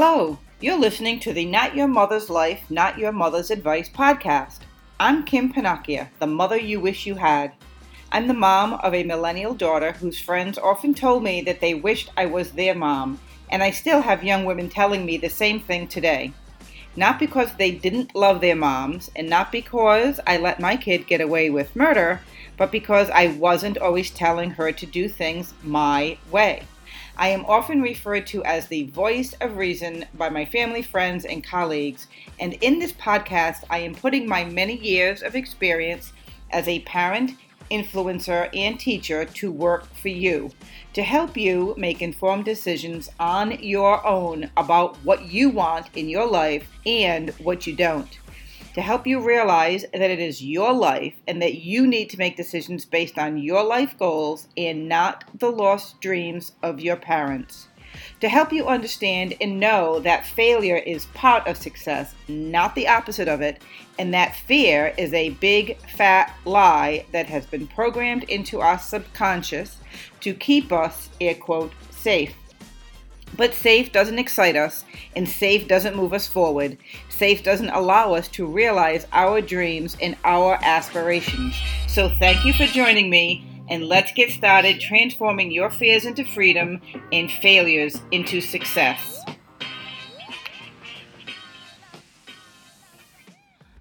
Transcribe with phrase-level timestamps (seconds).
[0.00, 4.60] Hello, you're listening to the Not Your Mother's Life, Not Your Mother's Advice podcast.
[5.00, 7.52] I'm Kim Panakia, the mother you wish you had.
[8.12, 12.12] I'm the mom of a millennial daughter whose friends often told me that they wished
[12.16, 13.18] I was their mom,
[13.50, 16.32] and I still have young women telling me the same thing today.
[16.94, 21.20] Not because they didn't love their moms, and not because I let my kid get
[21.20, 22.20] away with murder,
[22.56, 26.62] but because I wasn't always telling her to do things my way.
[27.20, 31.42] I am often referred to as the voice of reason by my family, friends, and
[31.42, 32.06] colleagues,
[32.38, 36.12] and in this podcast, I am putting my many years of experience
[36.50, 37.32] as a parent,
[37.72, 40.52] influencer, and teacher to work for you
[40.92, 46.26] to help you make informed decisions on your own about what you want in your
[46.26, 48.20] life and what you don't
[48.78, 52.36] to help you realize that it is your life and that you need to make
[52.36, 57.66] decisions based on your life goals and not the lost dreams of your parents.
[58.20, 63.26] To help you understand and know that failure is part of success, not the opposite
[63.26, 63.60] of it,
[63.98, 69.78] and that fear is a big fat lie that has been programmed into our subconscious
[70.20, 72.32] to keep us, air quote, safe.
[73.38, 76.76] But safe doesn't excite us, and safe doesn't move us forward.
[77.08, 81.54] Safe doesn't allow us to realize our dreams and our aspirations.
[81.86, 86.80] So, thank you for joining me, and let's get started transforming your fears into freedom
[87.12, 89.24] and failures into success.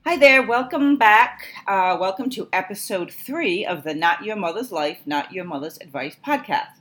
[0.05, 1.47] Hi there, welcome back.
[1.65, 6.15] Uh, welcome to episode three of the Not Your Mother's Life, Not Your Mother's Advice
[6.23, 6.76] podcast.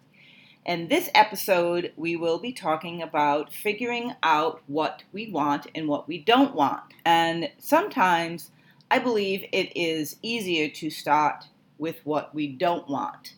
[0.66, 6.08] In this episode, we will be talking about figuring out what we want and what
[6.08, 6.82] we don't want.
[7.04, 8.50] And sometimes
[8.90, 11.44] I believe it is easier to start
[11.78, 13.34] with what we don't want.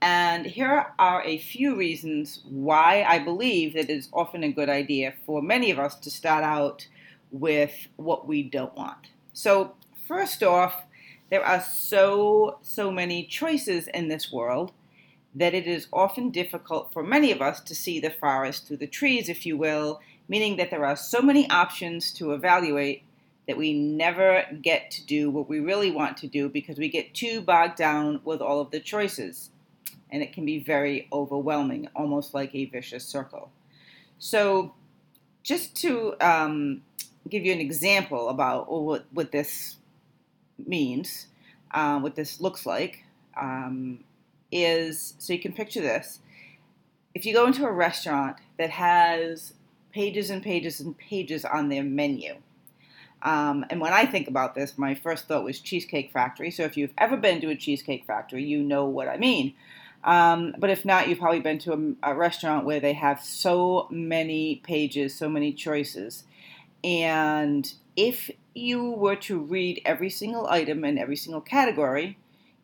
[0.00, 4.68] And here are a few reasons why I believe that it is often a good
[4.68, 6.86] idea for many of us to start out
[7.32, 9.08] with what we don't want.
[9.32, 9.74] So,
[10.06, 10.84] first off,
[11.28, 14.70] there are so, so many choices in this world
[15.34, 18.86] that it is often difficult for many of us to see the forest through the
[18.86, 23.02] trees, if you will, meaning that there are so many options to evaluate
[23.46, 27.14] that we never get to do what we really want to do because we get
[27.14, 29.50] too bogged down with all of the choices.
[30.10, 33.50] And it can be very overwhelming, almost like a vicious circle.
[34.18, 34.74] So,
[35.42, 36.82] just to um,
[37.28, 39.76] give you an example about what, what this
[40.66, 41.26] means,
[41.70, 43.04] uh, what this looks like,
[43.40, 44.00] um,
[44.50, 46.20] is so you can picture this.
[47.14, 49.54] If you go into a restaurant that has
[49.92, 52.36] pages and pages and pages on their menu,
[53.22, 56.50] um, and when I think about this, my first thought was Cheesecake Factory.
[56.50, 59.54] So if you've ever been to a Cheesecake Factory, you know what I mean.
[60.04, 63.88] Um, but if not, you've probably been to a, a, restaurant where they have so
[63.90, 66.22] many pages, so many choices.
[66.84, 72.16] And if you were to read every single item in every single category,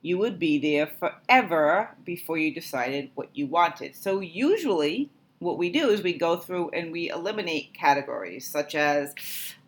[0.04, 3.97] you would be there forever before you decided what you wanted.
[3.97, 9.14] So, usually, what we do is we go through and we eliminate categories such as,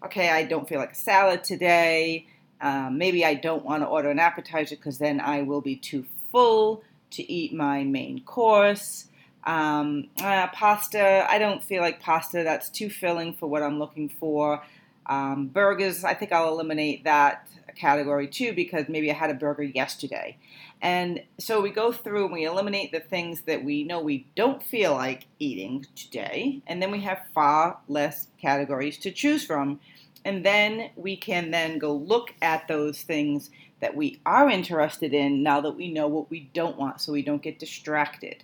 [0.05, 2.27] okay, I don't feel like a salad today.
[2.61, 6.05] Um, maybe I don't want to order an appetizer because then I will be too
[6.31, 9.09] full to eat my main course.
[9.45, 12.43] Um, uh, pasta, I don't feel like pasta.
[12.43, 14.63] That's too filling for what I'm looking for.
[15.07, 19.63] Um, burgers, I think I'll eliminate that category too because maybe I had a burger
[19.63, 20.39] yesterday.
[20.83, 24.63] And so we go through and we eliminate the things that we know we don't
[24.63, 26.61] feel like eating today.
[26.67, 29.81] And then we have far less categories to choose from.
[30.25, 33.51] And then we can then go look at those things
[33.81, 37.23] that we are interested in now that we know what we don't want so we
[37.23, 38.43] don't get distracted.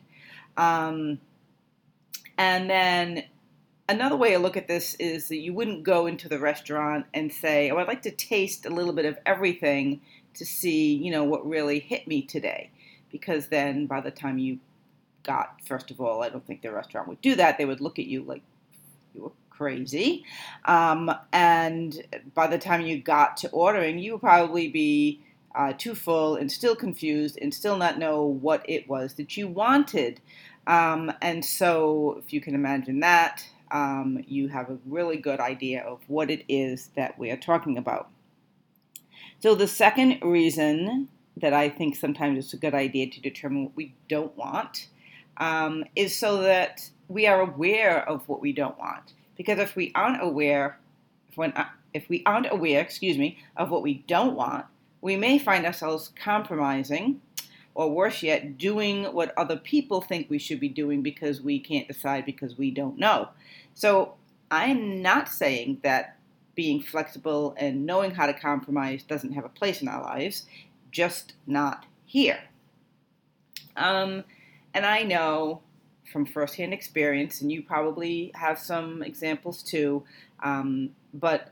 [0.56, 1.20] Um,
[2.38, 3.24] and then
[3.92, 7.32] another way to look at this is that you wouldn't go into the restaurant and
[7.32, 10.00] say, "Oh, I'd like to taste a little bit of everything
[10.34, 12.70] to see, you know, what really hit me today,"
[13.10, 14.58] because then by the time you
[15.22, 17.58] got, first of all, I don't think the restaurant would do that.
[17.58, 18.42] They would look at you like
[19.14, 20.24] you were crazy,
[20.64, 22.02] um, and
[22.34, 25.20] by the time you got to ordering, you would probably be
[25.54, 29.46] uh, too full and still confused and still not know what it was that you
[29.48, 30.20] wanted.
[30.66, 35.82] Um, and so, if you can imagine that, um, you have a really good idea
[35.82, 38.10] of what it is that we are talking about.
[39.40, 41.08] So, the second reason
[41.38, 44.88] that I think sometimes it's a good idea to determine what we don't want
[45.38, 49.14] um, is so that we are aware of what we don't want.
[49.36, 50.78] Because if we aren't aware,
[51.34, 51.64] when, uh,
[51.94, 54.66] if we aren't aware, excuse me, of what we don't want,
[55.00, 57.20] we may find ourselves compromising
[57.74, 61.88] or worse yet, doing what other people think we should be doing because we can't
[61.88, 63.28] decide because we don't know.
[63.74, 64.14] So
[64.50, 66.16] I'm not saying that
[66.54, 70.46] being flexible and knowing how to compromise doesn't have a place in our lives,
[70.90, 72.40] just not here.
[73.76, 74.24] Um,
[74.74, 75.62] and I know
[76.12, 80.04] from firsthand experience, and you probably have some examples too,
[80.42, 81.48] um, but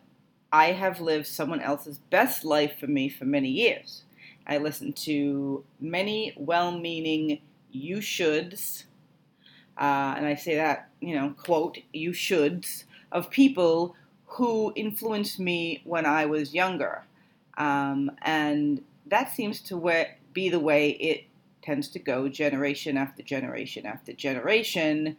[0.53, 4.03] I have lived someone else's best life for me for many years.
[4.51, 8.85] I listened to many well meaning you shoulds,
[9.79, 12.83] uh, and I say that, you know, quote, you shoulds,
[13.13, 13.95] of people
[14.27, 17.05] who influenced me when I was younger.
[17.59, 21.25] Um, and that seems to be the way it
[21.63, 25.17] tends to go generation after generation after generation.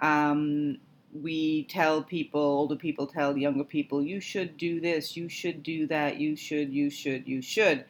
[0.00, 0.78] Um,
[1.12, 5.86] we tell people, older people tell younger people, you should do this, you should do
[5.88, 7.84] that, you should, you should, you should.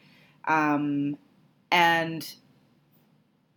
[0.45, 1.17] Um,
[1.71, 2.33] and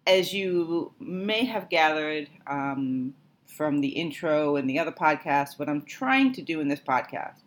[0.07, 3.15] as you may have gathered um,
[3.47, 7.41] from the intro and the other podcast, what I'm trying to do in this podcast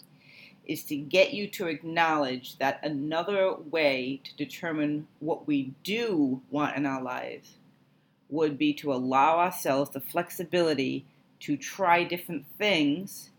[0.65, 6.75] is to get you to acknowledge that another way to determine what we do want
[6.75, 7.57] in our lives
[8.29, 11.05] would be to allow ourselves the flexibility
[11.39, 13.29] to try different things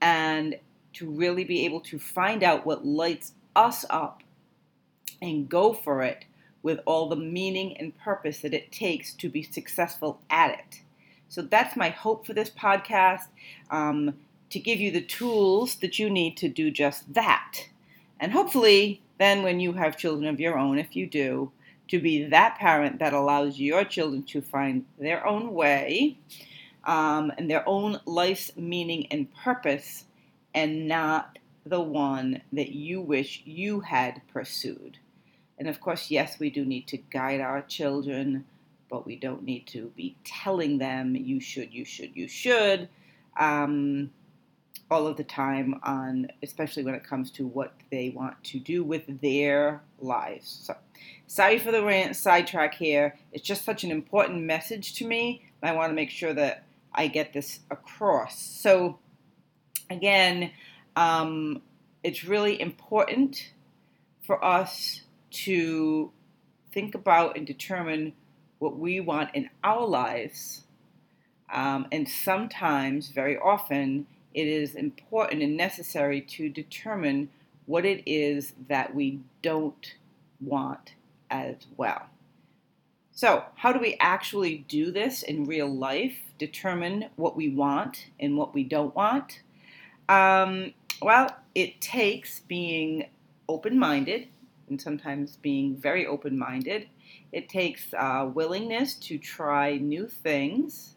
[0.00, 0.56] and
[0.92, 4.22] to really be able to find out what lights us up
[5.22, 6.24] and go for it
[6.62, 10.80] with all the meaning and purpose that it takes to be successful at it.
[11.28, 13.26] So that's my hope for this podcast.
[13.70, 14.14] Um,
[14.50, 17.68] to give you the tools that you need to do just that.
[18.18, 21.52] And hopefully, then when you have children of your own, if you do,
[21.88, 26.18] to be that parent that allows your children to find their own way
[26.84, 30.04] um, and their own life's meaning and purpose,
[30.54, 34.98] and not the one that you wish you had pursued.
[35.60, 38.46] And of course, yes, we do need to guide our children,
[38.88, 42.88] but we don't need to be telling them, you should, you should, you should.
[43.38, 44.10] Um,
[44.90, 48.82] all of the time on especially when it comes to what they want to do
[48.82, 50.62] with their lives.
[50.64, 50.74] So
[51.26, 53.16] sorry for the rant sidetrack here.
[53.30, 55.44] It's just such an important message to me.
[55.62, 58.40] I want to make sure that I get this across.
[58.40, 58.98] So
[59.90, 60.50] again,
[60.96, 61.62] um,
[62.02, 63.52] it's really important
[64.22, 66.12] for us to
[66.72, 68.12] think about and determine
[68.58, 70.64] what we want in our lives.
[71.52, 77.30] Um, and sometimes, very often, it is important and necessary to determine
[77.66, 79.94] what it is that we don't
[80.40, 80.94] want
[81.30, 82.06] as well.
[83.12, 86.16] So, how do we actually do this in real life?
[86.38, 89.40] Determine what we want and what we don't want?
[90.08, 90.72] Um,
[91.02, 93.08] well, it takes being
[93.48, 94.28] open minded
[94.70, 96.88] and sometimes being very open minded.
[97.32, 100.94] It takes uh, willingness to try new things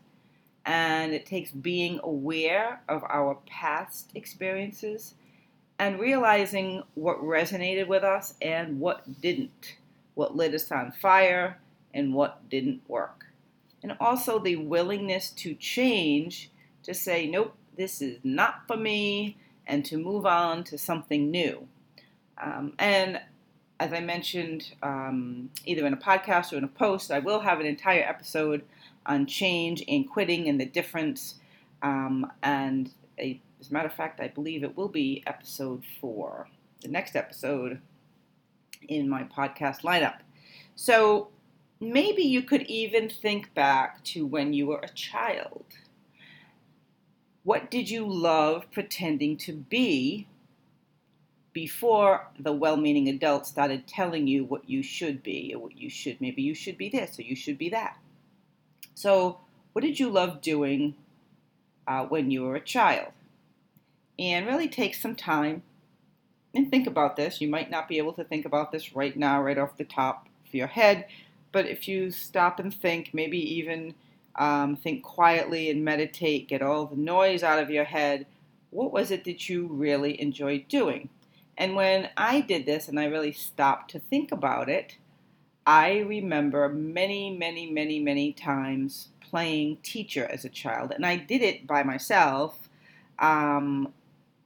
[0.66, 5.16] and it takes being aware of our past experiences
[5.80, 9.76] and realizing what resonated with us and what didn't,
[10.14, 11.60] what lit us on fire
[11.94, 13.26] and what didn't work.
[13.82, 16.50] And also the willingness to change,
[16.84, 19.36] to say, nope, this is not for me,
[19.68, 21.68] and to move on to something new.
[22.42, 23.20] Um, and
[23.80, 27.60] as I mentioned, um, either in a podcast or in a post, I will have
[27.60, 28.64] an entire episode
[29.06, 31.36] on change and quitting and the difference.
[31.82, 36.48] Um, and a, as a matter of fact, I believe it will be episode four,
[36.82, 37.80] the next episode
[38.88, 40.20] in my podcast lineup.
[40.76, 41.30] So
[41.80, 45.66] maybe you could even think back to when you were a child.
[47.44, 50.28] What did you love pretending to be
[51.54, 55.90] before the well meaning adults started telling you what you should be or what you
[55.90, 57.98] should, maybe you should be this or you should be that?
[58.96, 59.40] So,
[59.72, 60.96] what did you love doing
[61.88, 63.12] uh, when you were a child?
[64.20, 65.64] And really take some time
[66.54, 67.42] and think about this.
[67.42, 70.28] You might not be able to think about this right now, right off the top
[70.48, 71.06] of your head,
[71.52, 73.94] but if you stop and think, maybe even
[74.36, 78.26] um, think quietly and meditate, get all the noise out of your head,
[78.72, 81.10] what was it that you really enjoyed doing?
[81.58, 84.98] And when I did this and I really stopped to think about it,
[85.66, 91.42] I remember many, many, many, many times playing teacher as a child, and I did
[91.42, 92.70] it by myself
[93.20, 93.94] um,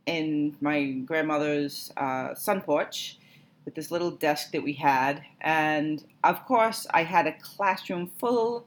[0.06, 3.18] in my grandmother's uh, sun porch
[3.66, 5.24] with this little desk that we had.
[5.42, 8.66] And of course, I had a classroom full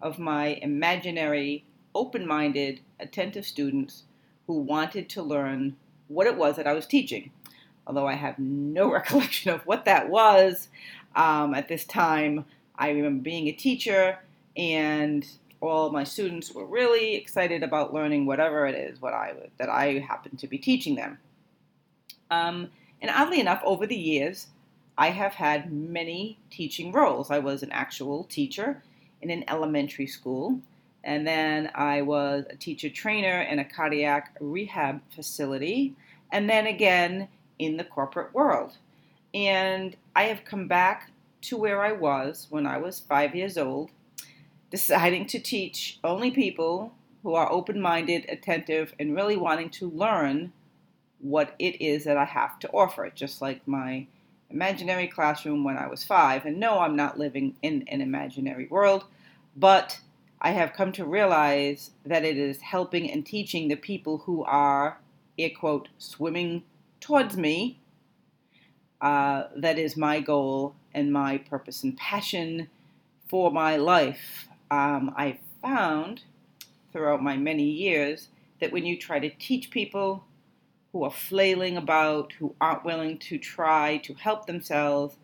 [0.00, 1.64] of my imaginary,
[1.94, 4.04] open minded, attentive students
[4.46, 5.76] who wanted to learn
[6.06, 7.30] what it was that I was teaching.
[7.88, 10.68] Although I have no recollection of what that was,
[11.18, 12.44] um, at this time.
[12.76, 14.18] I remember being a teacher
[14.56, 15.26] and
[15.60, 19.98] all my students were really excited about learning whatever it is what I that I
[19.98, 21.18] happen to be teaching them.
[22.30, 22.70] Um,
[23.02, 24.48] and oddly enough, over the years,
[24.96, 27.30] I have had many teaching roles.
[27.30, 28.82] I was an actual teacher
[29.22, 30.60] in an elementary school,
[31.02, 35.94] and then I was a teacher trainer in a cardiac rehab facility,
[36.30, 37.28] and then again
[37.58, 38.76] in the corporate world.
[39.34, 41.10] And I have come back
[41.42, 43.90] to where I was when I was five years old,
[44.70, 50.52] deciding to teach only people who are open minded, attentive, and really wanting to learn
[51.20, 54.06] what it is that I have to offer, just like my
[54.50, 56.46] imaginary classroom when I was five.
[56.46, 59.04] And no, I'm not living in an imaginary world,
[59.56, 60.00] but
[60.40, 65.00] I have come to realize that it is helping and teaching the people who are,
[65.38, 66.62] air quote, swimming
[67.00, 67.78] towards me.
[69.00, 72.68] Uh, that is my goal and my purpose and passion
[73.28, 74.48] for my life.
[74.70, 76.22] Um, I found
[76.92, 78.28] throughout my many years
[78.60, 80.24] that when you try to teach people
[80.92, 85.16] who are flailing about, who aren't willing to try to help themselves,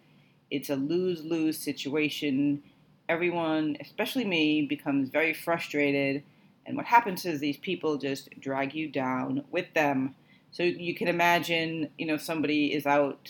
[0.50, 2.62] it's a lose lose situation.
[3.08, 6.22] Everyone, especially me, becomes very frustrated.
[6.66, 10.14] And what happens is these people just drag you down with them.
[10.54, 13.28] So you can imagine, you know, somebody is out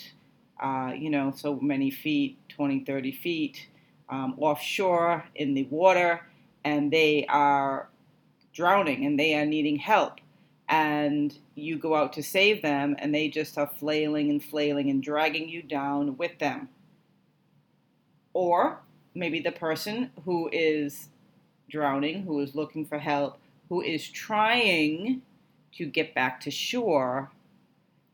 [0.61, 3.67] uh, you know, so many feet, 20, 30 feet
[4.09, 6.21] um, offshore in the water,
[6.63, 7.89] and they are
[8.53, 10.19] drowning and they are needing help.
[10.69, 15.03] And you go out to save them, and they just are flailing and flailing and
[15.03, 16.69] dragging you down with them.
[18.33, 18.79] Or
[19.13, 21.09] maybe the person who is
[21.69, 23.37] drowning, who is looking for help,
[23.69, 25.21] who is trying
[25.77, 27.31] to get back to shore,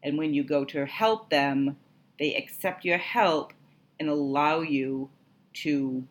[0.03, 1.77] and when you go to help them,
[2.19, 3.53] they accept your help
[3.99, 5.09] and allow you
[5.53, 6.03] to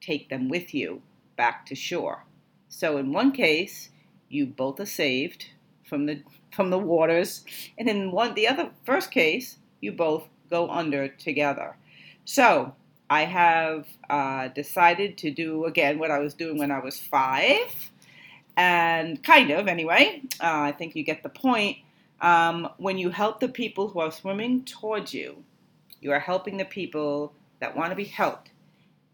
[0.00, 1.02] take them with you
[1.36, 2.24] back to shore.
[2.68, 3.90] So in one case,
[4.28, 5.46] you both are saved
[5.84, 6.22] from the
[6.54, 7.44] from the waters,
[7.78, 11.76] and in one the other first case, you both go under together.
[12.24, 12.74] So
[13.08, 17.90] I have uh, decided to do again what I was doing when I was five,
[18.56, 20.22] and kind of anyway.
[20.40, 21.78] Uh, I think you get the point.
[22.20, 25.42] Um, when you help the people who are swimming towards you,
[26.00, 28.50] you are helping the people that want to be helped,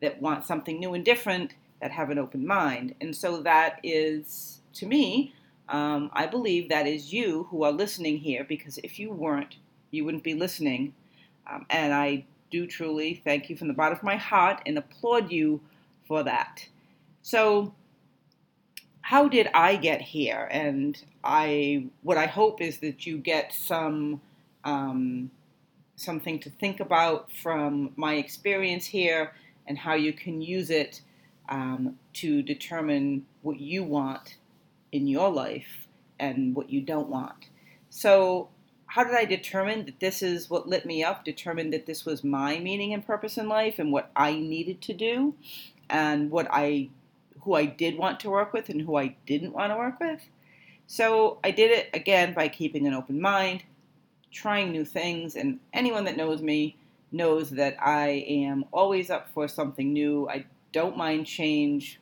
[0.00, 2.94] that want something new and different, that have an open mind.
[3.00, 5.34] And so that is, to me,
[5.68, 9.56] um, I believe that is you who are listening here because if you weren't,
[9.90, 10.94] you wouldn't be listening.
[11.50, 15.30] Um, and I do truly thank you from the bottom of my heart and applaud
[15.30, 15.60] you
[16.06, 16.66] for that.
[17.22, 17.74] So,
[19.06, 20.48] how did I get here?
[20.50, 24.20] And I, what I hope is that you get some
[24.64, 25.30] um,
[25.94, 29.32] something to think about from my experience here
[29.68, 31.02] and how you can use it
[31.48, 34.38] um, to determine what you want
[34.90, 35.86] in your life
[36.18, 37.46] and what you don't want.
[37.90, 38.48] So,
[38.86, 41.24] how did I determine that this is what lit me up?
[41.24, 44.94] Determine that this was my meaning and purpose in life and what I needed to
[44.94, 45.36] do
[45.88, 46.88] and what I
[47.46, 50.20] who I did want to work with and who I didn't want to work with.
[50.88, 53.62] So I did it again by keeping an open mind,
[54.32, 56.76] trying new things, and anyone that knows me
[57.12, 60.28] knows that I am always up for something new.
[60.28, 62.00] I don't mind change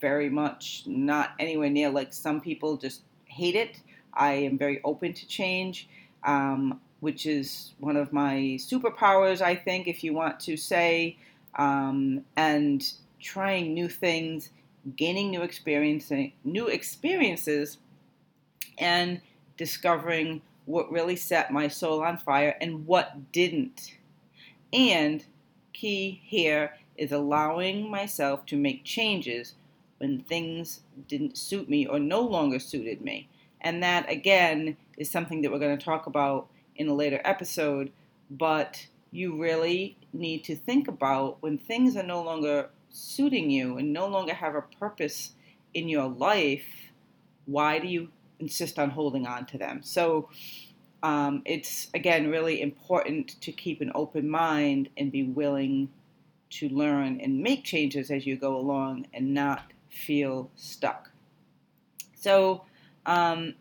[0.00, 3.78] very much, not anywhere near like some people just hate it.
[4.14, 5.86] I am very open to change,
[6.24, 11.18] um, which is one of my superpowers, I think, if you want to say,
[11.56, 12.82] um, and
[13.20, 14.48] trying new things
[14.96, 17.78] gaining new experiencing new experiences
[18.78, 19.20] and
[19.56, 23.96] discovering what really set my soul on fire and what didn't.
[24.72, 25.24] And
[25.72, 29.54] key here is allowing myself to make changes
[29.98, 33.28] when things didn't suit me or no longer suited me.
[33.60, 37.92] And that again is something that we're going to talk about in a later episode,
[38.30, 43.92] but you really need to think about when things are no longer suiting you and
[43.92, 45.32] no longer have a purpose
[45.74, 46.64] in your life,
[47.46, 48.08] why do you
[48.38, 49.82] insist on holding on to them?
[49.82, 50.28] So
[51.02, 55.88] um, it's again really important to keep an open mind and be willing
[56.50, 61.10] to learn and make changes as you go along and not feel stuck.
[62.14, 62.64] So
[63.06, 63.54] um,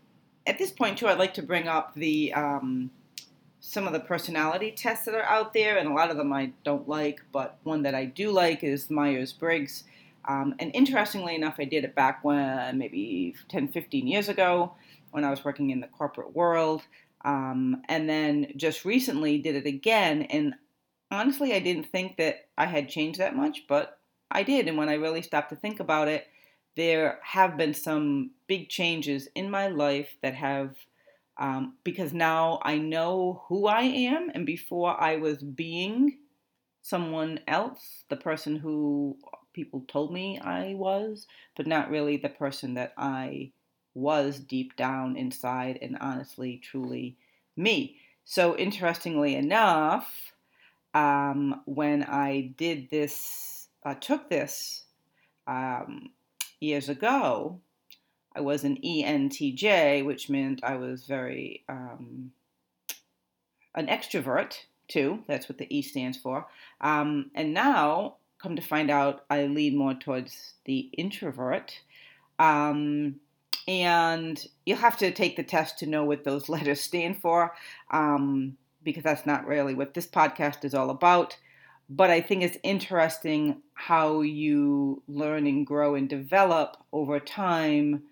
[0.46, 2.92] at this point, too, I'd like to bring up the um,
[3.62, 6.51] some of the personality tests that are out there, and a lot of them I
[6.63, 9.86] don't like, but one that I do like is Myers Briggs.
[10.25, 14.74] Um, and interestingly enough, I did it back when maybe 10, 15 years ago
[15.12, 16.82] when I was working in the corporate world.
[17.24, 20.24] Um, and then just recently did it again.
[20.24, 20.56] And
[21.12, 24.00] honestly, I didn't think that I had changed that much, but
[24.32, 24.68] I did.
[24.68, 26.27] And when I really stopped to think about it,
[26.75, 30.75] there have been some big changes in my life that have,
[31.41, 36.19] um, because now I know who I am, and before I was being
[36.83, 39.17] someone else, the person who
[39.51, 41.25] people told me I was,
[41.57, 43.53] but not really the person that I
[43.95, 47.17] was deep down inside and honestly, truly
[47.57, 47.98] me.
[48.24, 50.13] So, interestingly enough,
[50.93, 54.83] um, when I did this, uh, took this
[55.48, 56.12] um,
[56.60, 57.62] years ago,
[58.36, 62.32] I was an ENTJ, which meant I was very um,
[63.76, 64.56] an extrovert
[64.88, 65.24] too.
[65.28, 66.48] That's what the E stands for.
[66.80, 71.80] Um, and now, come to find out, I lean more towards the introvert.
[72.40, 73.16] Um,
[73.68, 77.54] and you'll have to take the test to know what those letters stand for,
[77.92, 81.38] um, because that's not really what this podcast is all about.
[81.90, 88.04] But I think it's interesting how you learn and grow and develop over time.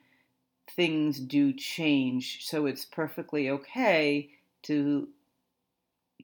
[0.75, 2.45] Things do change.
[2.45, 4.29] So it's perfectly okay
[4.63, 5.07] to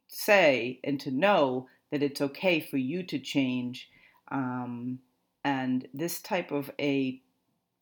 [0.08, 3.90] say and to know that it's okay for you to change.
[4.30, 5.00] Um,
[5.44, 7.22] and this type of a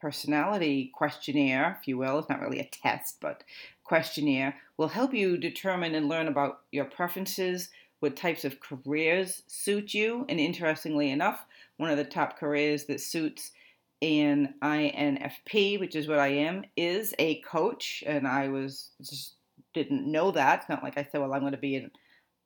[0.01, 3.43] personality questionnaire, if you will, it's not really a test, but
[3.86, 7.70] questionnaire, will help you determine and learn about your preferences,
[8.01, 10.25] what types of careers suit you.
[10.27, 11.46] And interestingly enough,
[11.77, 13.51] one of the top careers that suits
[14.03, 18.03] an INFP, which is what I am, is a coach.
[18.05, 19.36] And I was just
[19.74, 20.60] didn't know that.
[20.60, 21.91] It's not like I said, well, I'm going to be an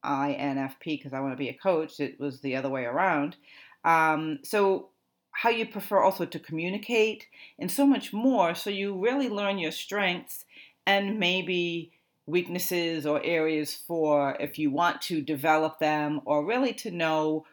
[0.06, 2.00] INFP because I want to be a coach.
[2.00, 3.36] It was the other way around.
[3.84, 4.90] Um, so,
[5.32, 7.28] how you prefer also to communicate
[7.60, 8.56] and so much more.
[8.56, 10.46] So, you really learn your strengths
[10.86, 11.92] and maybe
[12.26, 17.46] weaknesses or areas for if you want to develop them or really to know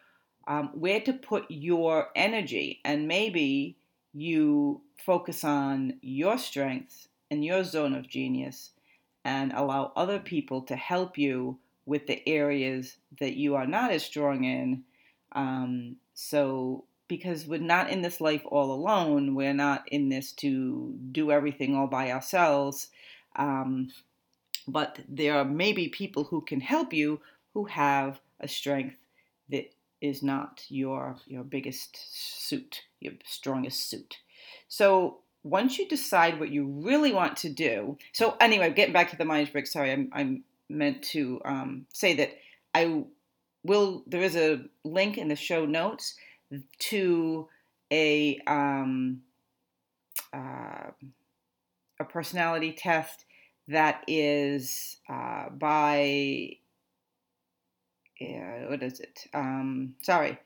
[0.46, 2.80] um, where to put your energy.
[2.84, 3.76] And maybe
[4.14, 8.70] you focus on your strengths and your zone of genius
[9.24, 14.04] and allow other people to help you with the areas that you are not as
[14.04, 14.84] strong in.
[15.32, 20.94] Um, so, because we're not in this life all alone, we're not in this to
[21.12, 22.88] do everything all by ourselves.
[23.36, 23.90] Um,
[24.66, 27.20] but there are maybe people who can help you
[27.52, 28.96] who have a strength
[29.50, 29.73] that
[30.04, 31.98] is not your your biggest
[32.46, 34.18] suit, your strongest suit.
[34.68, 39.16] So once you decide what you really want to do, so anyway, getting back to
[39.16, 42.36] the Myers Briggs, sorry, I'm, I'm meant to um, say that
[42.74, 43.04] I
[43.64, 44.04] will.
[44.06, 46.14] There is a link in the show notes
[46.90, 47.48] to
[47.90, 49.22] a um,
[50.34, 50.90] uh,
[51.98, 53.24] a personality test
[53.68, 56.58] that is uh, by
[58.20, 59.26] uh, what is it?
[59.32, 60.38] Um, sorry,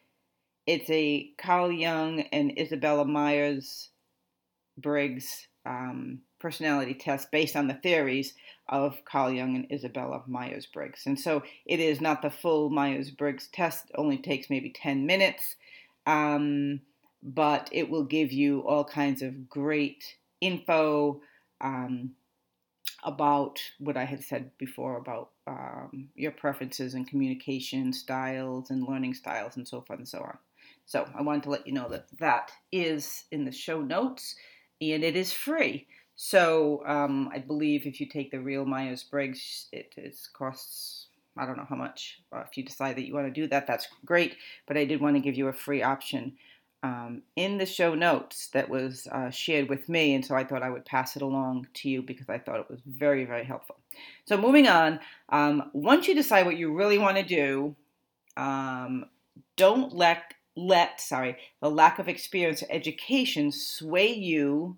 [0.67, 3.89] it's a Carl Jung and Isabella Myers
[4.77, 8.35] Briggs um, personality test based on the theories
[8.69, 11.03] of Carl Jung and Isabella Myers Briggs.
[11.07, 15.07] And so it is not the full Myers Briggs test, it only takes maybe 10
[15.07, 15.57] minutes,
[16.07, 16.81] um,
[17.23, 21.21] but it will give you all kinds of great info
[21.61, 22.13] um,
[23.05, 29.15] about what I had said before about um, your preferences and communication styles and learning
[29.15, 30.39] styles and so forth and so on.
[30.87, 34.35] So I wanted to let you know that that is in the show notes
[34.81, 35.87] and it is free.
[36.17, 41.09] So um, I believe if you take the real Myers Briggs, it, it costs
[41.39, 42.21] I don't know how much.
[42.33, 44.37] Uh, if you decide that you want to do that, that's great.
[44.67, 46.37] But I did want to give you a free option
[46.83, 50.63] um, in the show notes that was uh, shared with me, and so I thought
[50.63, 53.77] I would pass it along to you because I thought it was very, very helpful.
[54.27, 57.75] So moving on, um, once you decide what you really want to do,
[58.37, 59.07] um,
[59.57, 64.77] don't let let sorry the lack of experience or education sway you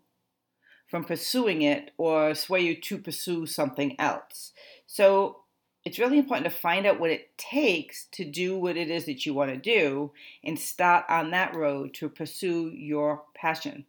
[0.87, 4.53] from pursuing it or sway you to pursue something else.
[4.87, 5.40] So
[5.85, 9.25] it's really important to find out what it takes to do what it is that
[9.25, 10.13] you want to do
[10.45, 13.87] and start on that road to pursue your passion.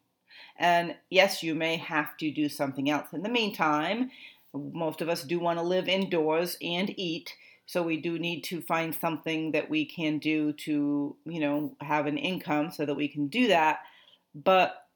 [0.57, 3.07] And yes, you may have to do something else.
[3.13, 4.11] In the meantime,
[4.53, 7.33] most of us do want to live indoors and eat.
[7.65, 12.05] So we do need to find something that we can do to, you know, have
[12.05, 13.79] an income so that we can do that.
[14.35, 14.87] But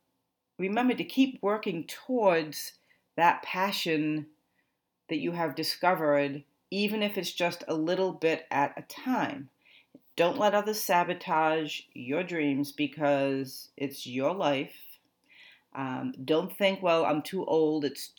[0.57, 2.73] remember to keep working towards
[3.17, 4.27] that passion
[5.09, 9.49] that you have discovered, even if it's just a little bit at a time.
[10.15, 14.75] Don't let others sabotage your dreams because it's your life.
[15.75, 17.83] Um, don't think, well, I'm too old.
[17.83, 18.11] It's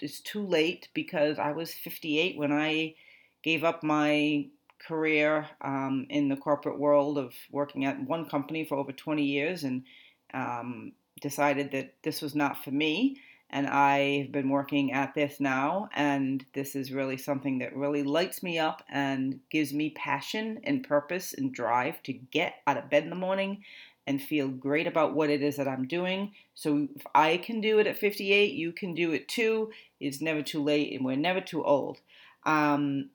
[0.00, 2.94] it's too late because I was 58 when I
[3.42, 4.46] gave up my
[4.86, 9.64] career um, in the corporate world of working at one company for over 20 years
[9.64, 9.84] and
[10.32, 13.18] um, decided that this was not for me.
[13.52, 18.42] And I've been working at this now, and this is really something that really lights
[18.42, 23.04] me up and gives me passion and purpose and drive to get out of bed
[23.04, 23.62] in the morning
[24.06, 26.32] and feel great about what it is that I'm doing.
[26.54, 29.70] So if I can do it at 58, you can do it too.
[30.00, 32.00] It's never too late, and we're never too old.
[32.44, 33.10] Um,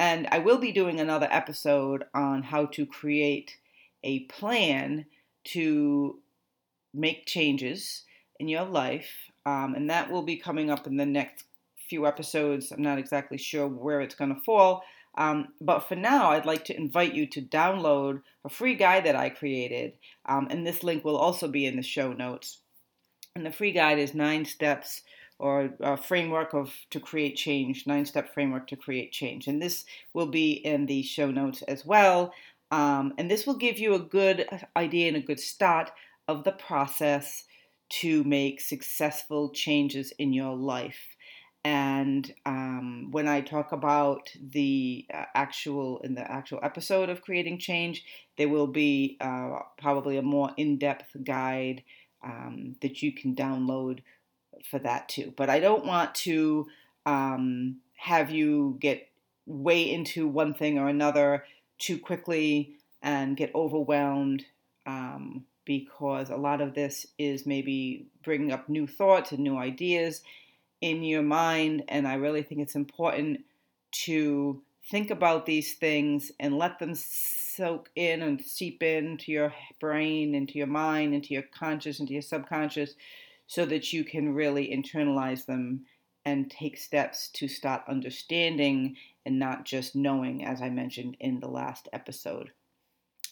[0.00, 3.58] and I will be doing another episode on how to create
[4.02, 5.06] a plan
[5.44, 6.18] to
[6.92, 8.02] make changes
[8.40, 9.30] in your life.
[9.44, 11.44] Um, and that will be coming up in the next
[11.88, 12.72] few episodes.
[12.72, 14.82] I'm not exactly sure where it's going to fall.
[15.18, 19.16] Um, but for now, I'd like to invite you to download a free guide that
[19.16, 19.94] I created.
[20.26, 22.58] Um, and this link will also be in the show notes.
[23.34, 25.02] And the free guide is nine steps
[25.38, 29.48] or a framework of to create change, nine step framework to create change.
[29.48, 32.32] And this will be in the show notes as well.
[32.70, 35.90] Um, and this will give you a good idea and a good start
[36.28, 37.44] of the process
[38.00, 41.16] to make successful changes in your life.
[41.64, 47.58] And um, when I talk about the uh, actual in the actual episode of creating
[47.58, 48.04] change,
[48.36, 51.84] there will be uh, probably a more in-depth guide
[52.24, 54.00] um, that you can download
[54.68, 55.32] for that too.
[55.36, 56.66] But I don't want to
[57.06, 59.08] um, have you get
[59.46, 61.44] way into one thing or another
[61.78, 64.44] too quickly and get overwhelmed
[64.86, 70.22] um, because a lot of this is maybe bringing up new thoughts and new ideas
[70.80, 71.84] in your mind.
[71.88, 73.40] And I really think it's important
[74.04, 80.34] to think about these things and let them soak in and seep into your brain,
[80.34, 82.94] into your mind, into your conscious, into your subconscious,
[83.46, 85.84] so that you can really internalize them
[86.24, 88.96] and take steps to start understanding
[89.26, 92.52] and not just knowing, as I mentioned in the last episode.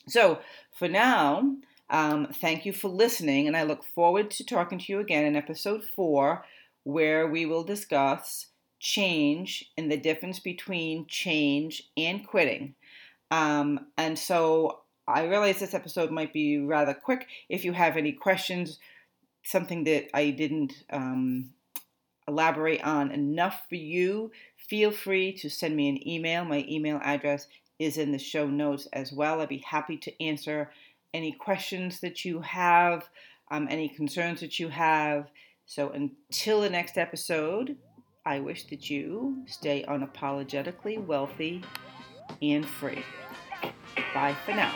[0.08, 0.40] So,
[0.72, 1.56] for now,
[1.90, 5.36] um, thank you for listening, and I look forward to talking to you again in
[5.36, 6.44] episode four,
[6.84, 8.46] where we will discuss
[8.78, 12.74] change and the difference between change and quitting.
[13.30, 17.26] Um, and so I realize this episode might be rather quick.
[17.48, 18.78] If you have any questions,
[19.42, 21.50] something that I didn't um,
[22.26, 26.44] elaborate on enough for you, feel free to send me an email.
[26.44, 27.46] My email address
[27.78, 29.40] is in the show notes as well.
[29.40, 30.70] I'd be happy to answer
[31.12, 33.08] any questions that you have,
[33.50, 35.28] um, any concerns that you have.
[35.66, 37.76] So until the next episode,
[38.24, 41.62] I wish that you stay unapologetically wealthy
[42.42, 43.04] and free.
[44.14, 44.74] Bye for now.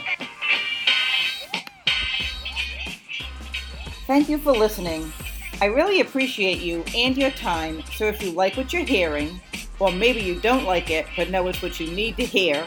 [4.06, 5.12] Thank you for listening.
[5.60, 7.82] I really appreciate you and your time.
[7.94, 9.40] So if you like what you're hearing,
[9.78, 12.66] or maybe you don't like it but know it's what you need to hear,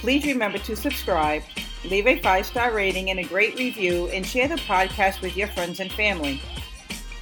[0.00, 1.42] please remember to subscribe
[1.86, 5.48] leave a five star rating and a great review, and share the podcast with your
[5.48, 6.40] friends and family.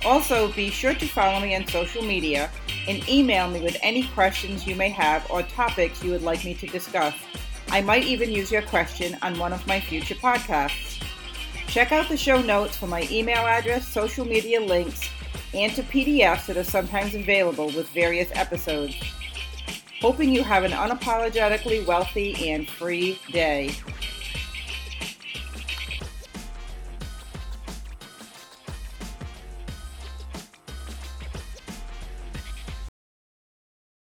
[0.04, 2.50] Also, be sure to follow me on social media
[2.88, 6.54] and email me with any questions you may have or topics you would like me
[6.54, 7.14] to discuss.
[7.68, 11.02] I might even use your question on one of my future podcasts.
[11.68, 15.08] Check out the show notes for my email address, social media links,
[15.54, 18.94] and to PDFs that are sometimes available with various episodes.
[20.00, 23.70] Hoping you have an unapologetically wealthy and free day.